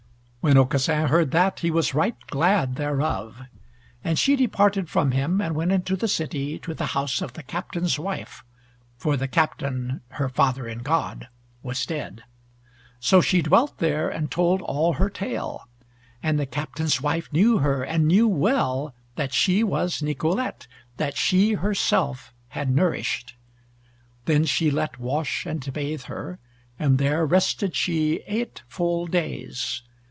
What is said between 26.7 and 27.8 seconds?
and there rested